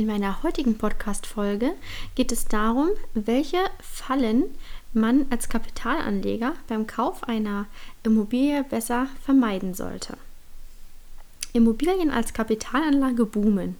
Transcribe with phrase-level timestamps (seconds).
[0.00, 1.74] In meiner heutigen Podcast-Folge
[2.14, 4.44] geht es darum, welche Fallen
[4.94, 7.66] man als Kapitalanleger beim Kauf einer
[8.02, 10.16] Immobilie besser vermeiden sollte.
[11.52, 13.76] Immobilien als Kapitalanlage boomen.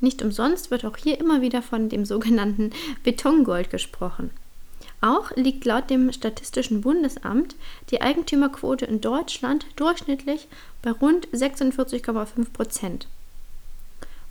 [0.00, 2.70] Nicht umsonst wird auch hier immer wieder von dem sogenannten
[3.04, 4.30] Betongold gesprochen.
[5.02, 7.56] Auch liegt laut dem Statistischen Bundesamt
[7.90, 10.48] die Eigentümerquote in Deutschland durchschnittlich
[10.80, 13.06] bei rund 46,5 Prozent.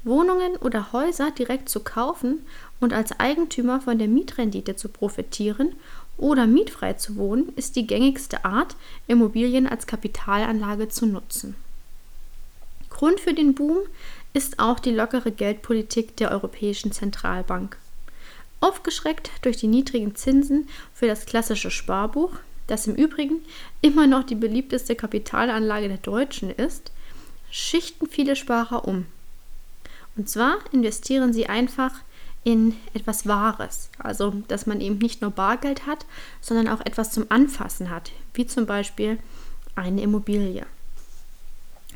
[0.08, 2.40] Wohnungen oder Häuser direkt zu kaufen
[2.80, 5.76] und als Eigentümer von der Mietrendite zu profitieren
[6.18, 11.56] oder mietfrei zu wohnen, ist die gängigste Art, Immobilien als Kapitalanlage zu nutzen.
[12.90, 13.78] Grund für den Boom
[14.34, 17.78] ist auch die lockere Geldpolitik der Europäischen Zentralbank.
[18.60, 22.32] Aufgeschreckt durch die niedrigen Zinsen für das klassische Sparbuch,
[22.66, 23.42] das im Übrigen
[23.82, 26.92] immer noch die beliebteste Kapitalanlage der Deutschen ist,
[27.52, 29.06] schichten viele Sparer um
[30.18, 31.92] und zwar investieren sie einfach
[32.44, 33.90] in etwas Wahres.
[34.00, 36.06] Also, dass man eben nicht nur Bargeld hat,
[36.42, 39.20] sondern auch etwas zum Anfassen hat, wie zum Beispiel
[39.76, 40.66] eine Immobilie.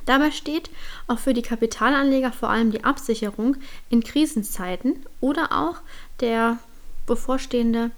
[0.06, 0.70] Dabei steht
[1.08, 3.58] auch für die Kapitalanleger vor allem die Absicherung
[3.90, 5.78] in Krisenzeiten oder auch
[6.20, 6.58] der
[7.06, 7.92] bevorstehende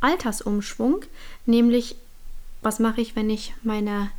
[0.00, 1.04] Altersumschwung,
[1.44, 1.96] nämlich
[2.62, 4.10] was mache ich, wenn ich meine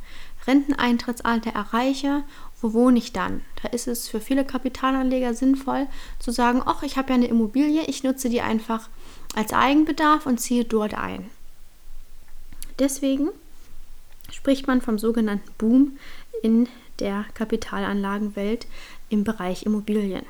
[0.46, 2.24] Renteneintrittsalter erreiche
[2.64, 3.42] wo wohne ich dann?
[3.62, 5.86] Da ist es für viele Kapitalanleger sinnvoll
[6.18, 8.88] zu sagen, ach, ich habe ja eine Immobilie, ich nutze die einfach
[9.34, 11.28] als Eigenbedarf und ziehe dort ein.
[12.78, 13.28] Deswegen
[14.32, 15.98] spricht man vom sogenannten Boom
[16.42, 16.66] in
[17.00, 18.66] der Kapitalanlagenwelt
[19.10, 20.24] im Bereich Immobilien.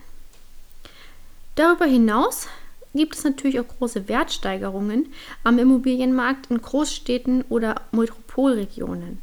[1.55, 2.49] Darüber hinaus
[2.95, 5.07] gibt es natürlich auch große Wertsteigerungen
[5.45, 9.23] am Immobilienmarkt in Großstädten oder Metropolregionen.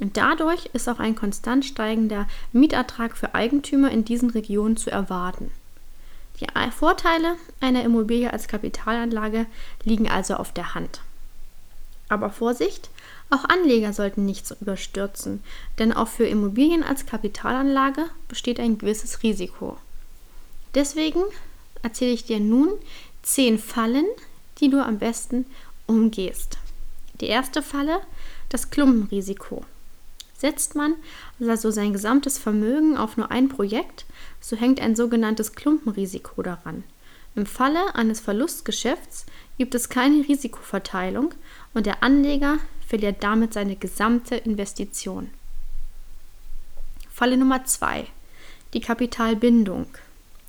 [0.00, 5.50] Und dadurch ist auch ein konstant steigender Mietertrag für Eigentümer in diesen Regionen zu erwarten.
[6.40, 9.44] Die Vorteile einer Immobilie als Kapitalanlage
[9.84, 11.02] liegen also auf der Hand.
[12.08, 12.88] Aber Vorsicht,
[13.28, 15.44] auch Anleger sollten nichts überstürzen,
[15.78, 19.76] denn auch für Immobilien als Kapitalanlage besteht ein gewisses Risiko.
[20.74, 21.22] Deswegen
[21.82, 22.70] erzähle ich dir nun
[23.22, 24.06] zehn Fallen,
[24.58, 25.46] die du am besten
[25.86, 26.58] umgehst.
[27.20, 28.00] Die erste Falle,
[28.48, 29.64] das Klumpenrisiko.
[30.40, 30.94] Setzt man
[31.46, 34.06] also sein gesamtes Vermögen auf nur ein Projekt,
[34.40, 36.82] so hängt ein sogenanntes Klumpenrisiko daran.
[37.36, 39.26] Im Falle eines Verlustgeschäfts
[39.58, 41.34] gibt es keine Risikoverteilung
[41.74, 42.56] und der Anleger
[42.88, 45.28] verliert damit seine gesamte Investition.
[47.12, 48.06] Falle Nummer 2.
[48.72, 49.88] Die Kapitalbindung.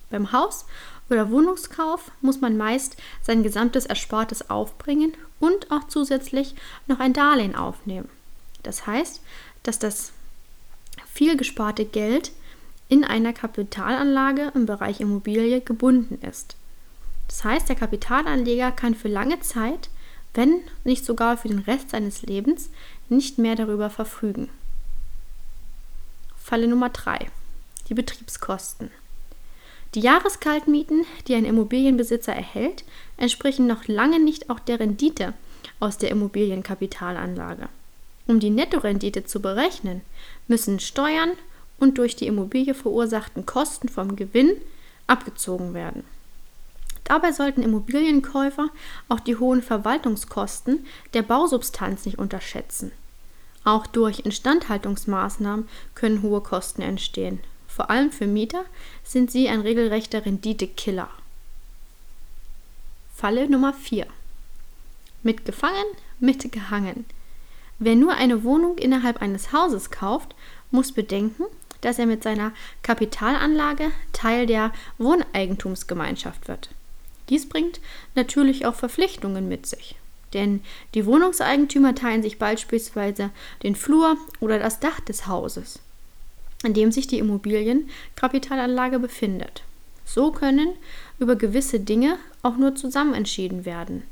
[0.09, 0.65] Beim Haus-
[1.09, 6.55] oder Wohnungskauf muss man meist sein gesamtes Erspartes aufbringen und auch zusätzlich
[6.87, 8.07] noch ein Darlehen aufnehmen.
[8.63, 9.21] Das heißt,
[9.63, 10.11] dass das
[11.11, 12.31] viel gesparte Geld
[12.89, 16.55] in einer Kapitalanlage im Bereich Immobilie gebunden ist.
[17.27, 19.89] Das heißt, der Kapitalanleger kann für lange Zeit,
[20.33, 22.69] wenn nicht sogar für den Rest seines Lebens,
[23.07, 24.49] nicht mehr darüber verfügen.
[26.35, 27.27] Falle Nummer 3.
[27.87, 28.91] Die Betriebskosten.
[29.95, 32.83] Die Jahreskaltmieten, die ein Immobilienbesitzer erhält,
[33.17, 35.33] entsprechen noch lange nicht auch der Rendite
[35.79, 37.69] aus der Immobilienkapitalanlage.
[38.27, 40.01] Um die Nettorendite zu berechnen,
[40.47, 41.31] müssen Steuern
[41.79, 44.53] und durch die Immobilie verursachten Kosten vom Gewinn
[45.07, 46.03] abgezogen werden.
[47.03, 48.69] Dabei sollten Immobilienkäufer
[49.09, 52.91] auch die hohen Verwaltungskosten der Bausubstanz nicht unterschätzen.
[53.63, 57.39] Auch durch Instandhaltungsmaßnahmen können hohe Kosten entstehen.
[57.67, 58.65] Vor allem für Mieter
[59.03, 61.09] sind sie ein regelrechter Renditekiller.
[63.15, 64.07] Falle Nummer 4.
[65.23, 65.85] Mitgefangen,
[66.19, 67.05] mitgehangen.
[67.83, 70.35] Wer nur eine Wohnung innerhalb eines Hauses kauft,
[70.69, 71.45] muss bedenken,
[71.81, 72.51] dass er mit seiner
[72.83, 76.69] Kapitalanlage Teil der Wohneigentumsgemeinschaft wird.
[77.29, 77.79] Dies bringt
[78.13, 79.95] natürlich auch Verpflichtungen mit sich.
[80.35, 80.61] Denn
[80.93, 83.31] die Wohnungseigentümer teilen sich beispielsweise
[83.63, 85.79] den Flur oder das Dach des Hauses,
[86.63, 89.63] in dem sich die Immobilienkapitalanlage befindet.
[90.05, 90.73] So können
[91.17, 94.03] über gewisse Dinge auch nur zusammen entschieden werden.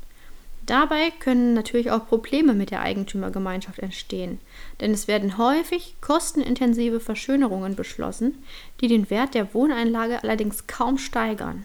[0.70, 4.38] Dabei können natürlich auch Probleme mit der Eigentümergemeinschaft entstehen,
[4.80, 8.44] denn es werden häufig kostenintensive Verschönerungen beschlossen,
[8.80, 11.64] die den Wert der Wohneinlage allerdings kaum steigern.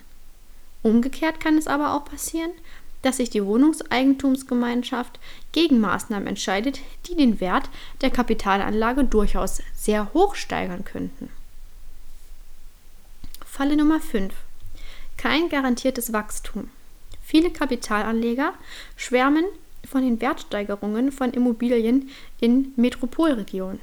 [0.81, 2.49] Umgekehrt kann es aber auch passieren,
[3.03, 5.19] dass sich die Wohnungseigentumsgemeinschaft
[5.51, 7.69] gegen Maßnahmen entscheidet, die den Wert
[8.01, 11.29] der Kapitalanlage durchaus sehr hoch steigern könnten.
[13.45, 14.33] Falle Nummer 5.
[15.15, 16.71] Kein garantiertes Wachstum.
[17.25, 18.53] Viele Kapitalanleger
[18.95, 19.45] schwärmen
[19.83, 23.81] von den Wertsteigerungen von Immobilien in Metropolregionen.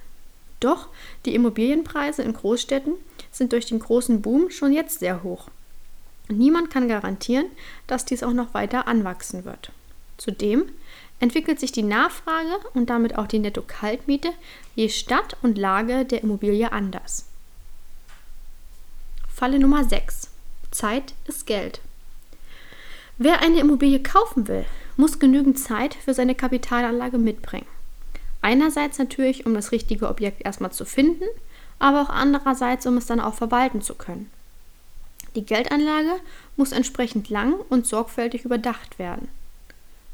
[0.61, 0.89] Doch
[1.27, 2.94] die Immobilienpreise in Großstädten
[3.33, 5.49] sind durch den großen Boom schon jetzt sehr hoch.
[6.29, 7.47] Niemand kann garantieren,
[7.89, 9.73] dass dies auch noch weiter anwachsen wird.
[10.19, 10.69] Zudem
[11.19, 14.31] entwickelt sich die Nachfrage und damit auch die Netto-Kaltmiete
[14.77, 17.27] je Stadt und Lage der Immobilie anders.
[19.29, 20.31] Falle Nummer 6.
[20.71, 21.81] Zeit ist Geld.
[23.19, 24.64] Wer eine Immobilie kaufen will,
[24.97, 27.67] muss genügend Zeit für seine Kapitalanlage mitbringen.
[28.41, 31.25] Einerseits natürlich, um das richtige Objekt erstmal zu finden,
[31.79, 34.31] aber auch andererseits, um es dann auch verwalten zu können.
[35.35, 36.20] Die Geldanlage
[36.56, 39.29] muss entsprechend lang und sorgfältig überdacht werden.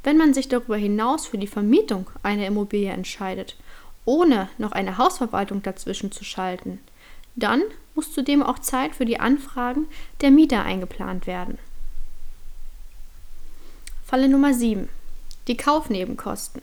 [0.05, 3.57] Wenn man sich darüber hinaus für die Vermietung einer Immobilie entscheidet,
[4.05, 6.81] ohne noch eine Hausverwaltung dazwischen zu schalten,
[7.37, 7.63] dann
[7.95, 9.87] muss zudem auch Zeit für die Anfragen
[10.21, 11.59] der Mieter eingeplant werden.
[14.09, 14.89] Falle Nummer 7.
[15.49, 16.63] Die Kaufnebenkosten.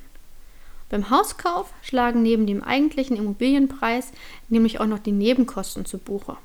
[0.90, 4.14] Beim Hauskauf schlagen neben dem eigentlichen Immobilienpreis
[4.50, 6.38] nämlich auch noch die Nebenkosten zu Buche.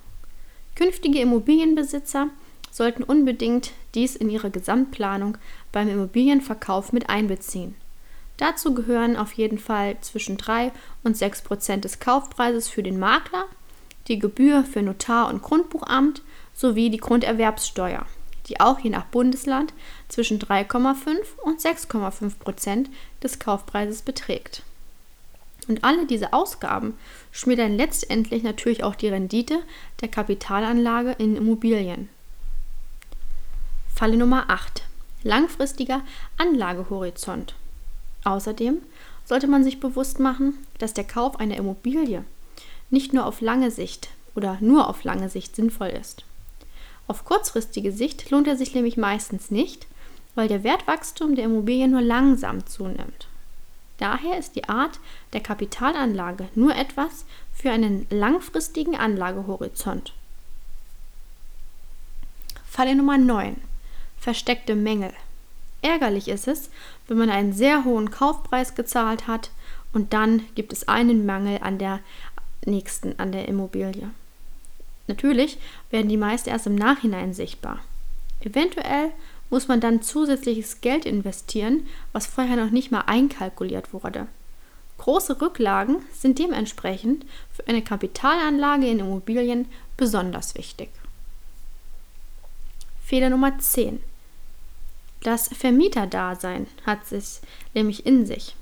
[0.76, 2.28] Künftige Immobilienbesitzer
[2.70, 5.38] sollten unbedingt dies in ihre Gesamtplanung
[5.72, 7.76] beim Immobilienverkauf mit einbeziehen.
[8.36, 10.70] Dazu gehören auf jeden Fall zwischen 3
[11.02, 13.46] und 6 Prozent des Kaufpreises für den Makler,
[14.08, 16.20] die Gebühr für Notar und Grundbuchamt
[16.52, 18.04] sowie die Grunderwerbssteuer
[18.48, 19.72] die auch je nach Bundesland
[20.08, 22.90] zwischen 3,5 und 6,5 Prozent
[23.22, 24.62] des Kaufpreises beträgt.
[25.68, 26.94] Und alle diese Ausgaben
[27.30, 29.60] schmälern letztendlich natürlich auch die Rendite
[30.00, 32.08] der Kapitalanlage in Immobilien.
[33.94, 34.82] Falle Nummer 8.
[35.22, 36.02] Langfristiger
[36.38, 37.54] Anlagehorizont.
[38.24, 38.78] Außerdem
[39.24, 42.24] sollte man sich bewusst machen, dass der Kauf einer Immobilie
[42.90, 46.24] nicht nur auf lange Sicht oder nur auf lange Sicht sinnvoll ist.
[47.10, 49.88] Auf kurzfristige Sicht lohnt er sich nämlich meistens nicht,
[50.36, 53.26] weil der Wertwachstum der Immobilie nur langsam zunimmt.
[53.98, 55.00] Daher ist die Art
[55.32, 60.12] der Kapitalanlage nur etwas für einen langfristigen Anlagehorizont.
[62.64, 63.60] Falle Nummer 9.
[64.20, 65.12] Versteckte Mängel.
[65.82, 66.70] Ärgerlich ist es,
[67.08, 69.50] wenn man einen sehr hohen Kaufpreis gezahlt hat
[69.92, 71.98] und dann gibt es einen Mangel an der
[72.64, 74.10] nächsten, an der Immobilie.
[75.10, 75.58] Natürlich
[75.90, 77.80] werden die meist erst im Nachhinein sichtbar.
[78.42, 79.10] Eventuell
[79.50, 84.28] muss man dann zusätzliches Geld investieren, was vorher noch nicht mal einkalkuliert wurde.
[84.98, 89.66] Große Rücklagen sind dementsprechend für eine Kapitalanlage in Immobilien
[89.96, 90.90] besonders wichtig.
[93.04, 94.00] Fehler Nummer 10.
[95.24, 97.40] Das Vermieterdasein hat es
[97.74, 98.54] nämlich in sich.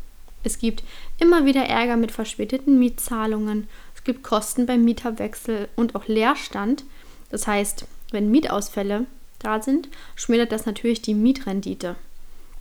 [0.44, 0.82] Es gibt
[1.18, 3.68] immer wieder Ärger mit verspäteten Mietzahlungen,
[4.08, 6.84] gibt Kosten beim Mieterwechsel und auch Leerstand.
[7.28, 9.04] Das heißt, wenn Mietausfälle
[9.38, 11.94] da sind, schmälert das natürlich die Mietrendite.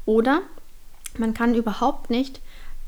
[0.05, 0.41] Oder
[1.17, 2.41] man kann überhaupt nicht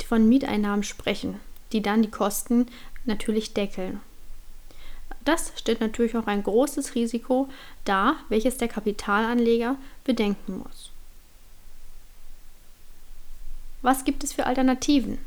[0.05, 1.39] von Mieteinnahmen sprechen,
[1.71, 2.67] die dann die Kosten
[3.05, 4.01] natürlich deckeln.
[5.23, 7.47] Das stellt natürlich auch ein großes Risiko
[7.85, 10.91] dar, welches der Kapitalanleger bedenken muss.
[13.81, 15.17] Was gibt es für Alternativen?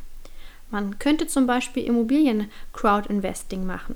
[0.73, 3.95] Man könnte zum Beispiel Immobilien-Crowd-Investing machen.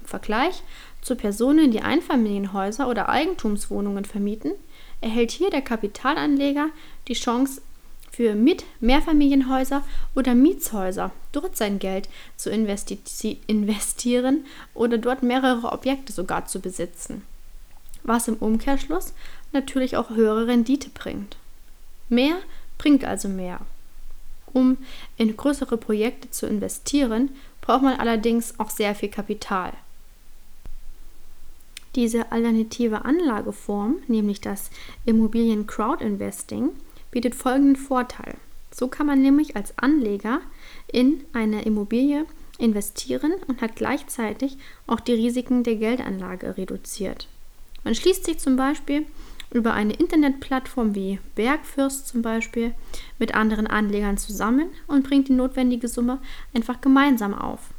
[0.00, 0.62] Im Vergleich
[1.00, 4.52] zu Personen, die Einfamilienhäuser oder Eigentumswohnungen vermieten,
[5.00, 6.68] erhält hier der Kapitalanleger
[7.08, 7.62] die Chance,
[8.16, 16.14] für mit Mehrfamilienhäuser oder Mietshäuser dort sein Geld zu investi investieren oder dort mehrere Objekte
[16.14, 17.22] sogar zu besitzen.
[18.04, 19.12] Was im Umkehrschluss
[19.52, 21.36] natürlich auch höhere Rendite bringt.
[22.08, 22.36] Mehr
[22.78, 23.60] bringt also mehr.
[24.52, 24.78] Um
[25.16, 29.72] in größere Projekte zu investieren, braucht man allerdings auch sehr viel Kapital.
[31.94, 34.70] Diese alternative Anlageform, nämlich das
[35.06, 36.70] Immobilien Crowd Investing,
[37.10, 38.34] bietet folgenden Vorteil.
[38.70, 40.40] So kann man nämlich als Anleger
[40.92, 42.26] in eine Immobilie
[42.58, 47.28] investieren und hat gleichzeitig auch die Risiken der Geldanlage reduziert.
[47.84, 49.06] Man schließt sich zum Beispiel
[49.50, 52.74] über eine Internetplattform wie Bergfürst zum Beispiel
[53.18, 56.18] mit anderen Anlegern zusammen und bringt die notwendige Summe
[56.54, 57.70] einfach gemeinsam auf.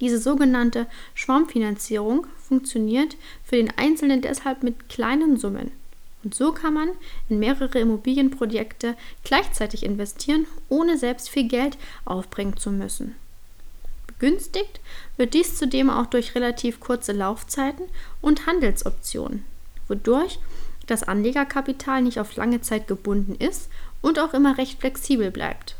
[0.00, 5.72] Diese sogenannte Schwarmfinanzierung funktioniert für den Einzelnen deshalb mit kleinen Summen.
[6.22, 6.90] Und so kann man
[7.28, 13.14] in mehrere Immobilienprojekte gleichzeitig investieren, ohne selbst viel Geld aufbringen zu müssen.
[14.06, 14.80] Begünstigt
[15.16, 17.86] wird dies zudem auch durch relativ kurze Laufzeiten
[18.20, 19.44] und Handelsoptionen,
[19.88, 20.38] wodurch
[20.90, 23.70] das Anlegerkapital nicht auf lange Zeit gebunden ist
[24.00, 25.76] und auch immer recht flexibel bleibt.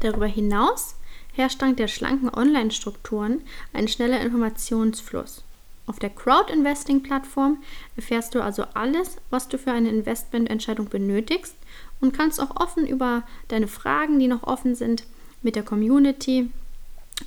[0.00, 0.96] Darüber hinaus
[1.34, 5.42] herrscht dank der schlanken Online-Strukturen ein schneller Informationsfluss.
[5.86, 7.58] Auf der Crowd-Investing-Plattform
[7.94, 11.54] erfährst du also alles, was du für eine Investmententscheidung benötigst
[12.00, 15.04] und kannst auch offen über deine Fragen, die noch offen sind,
[15.42, 16.50] mit der Community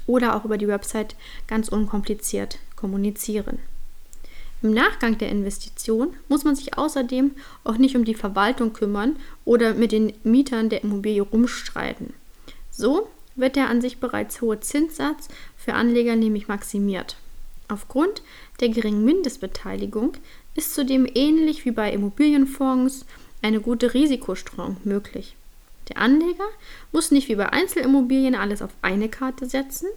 [0.07, 1.15] oder auch über die Website
[1.47, 3.59] ganz unkompliziert kommunizieren.
[4.61, 7.31] Im Nachgang der Investition muss man sich außerdem
[7.63, 12.13] auch nicht um die Verwaltung kümmern oder mit den Mietern der Immobilie rumstreiten.
[12.69, 17.15] So wird der an sich bereits hohe Zinssatz für Anleger nämlich maximiert.
[17.69, 18.21] Aufgrund
[18.59, 20.13] der geringen Mindestbeteiligung
[20.55, 23.05] ist zudem ähnlich wie bei Immobilienfonds
[23.41, 25.35] eine gute Risikostreuung möglich.
[25.87, 26.45] Der Anleger
[26.91, 29.87] muss nicht wie bei Einzelimmobilien alles auf eine Karte setzen.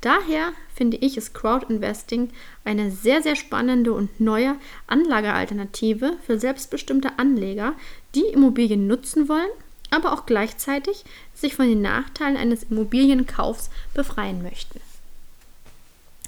[0.00, 2.30] Daher finde ich es Crowdinvesting
[2.64, 7.74] eine sehr, sehr spannende und neue Anlagealternative für selbstbestimmte Anleger,
[8.14, 9.50] die Immobilien nutzen wollen,
[9.90, 14.80] aber auch gleichzeitig sich von den Nachteilen eines Immobilienkaufs befreien möchten.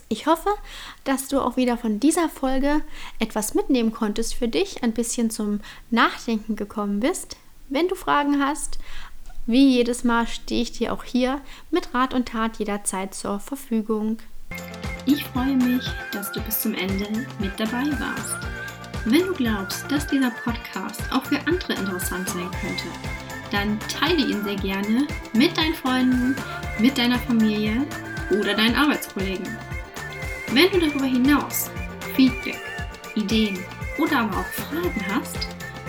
[0.09, 0.51] Ich hoffe,
[1.05, 2.83] dass du auch wieder von dieser Folge
[3.21, 5.61] etwas mitnehmen konntest für dich, ein bisschen zum
[5.91, 7.37] Nachdenken gekommen bist.
[7.69, 8.81] Wenn du Fragen hast,
[9.51, 11.41] wie jedes Mal stehe ich dir auch hier
[11.71, 14.19] mit Rat und Tat jederzeit zur Verfügung.
[15.07, 18.37] Ich freue mich, dass du bis zum Ende mit dabei warst.
[19.07, 22.85] Wenn du glaubst, dass dieser Podcast auch für andere interessant sein könnte,
[23.51, 26.37] dann teile ihn sehr gerne mit deinen Freunden,
[26.79, 27.85] mit deiner Familie
[28.31, 29.49] oder deinen Arbeitskollegen.
[30.53, 31.71] Wenn du darüber hinaus
[32.15, 32.61] Feedback,
[33.17, 33.59] Ideen
[33.99, 35.49] oder aber auch Fragen hast,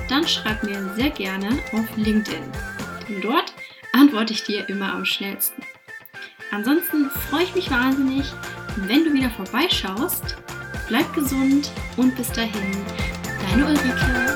[0.10, 2.71] dann schreib mir sehr gerne auf LinkedIn.
[3.12, 3.54] Denn dort
[3.92, 5.62] antworte ich dir immer am schnellsten.
[6.52, 8.26] Ansonsten freue ich mich wahnsinnig,
[8.78, 10.38] wenn du wieder vorbeischaust.
[10.88, 12.86] Bleib gesund und bis dahin,
[13.50, 14.31] deine Ulrike.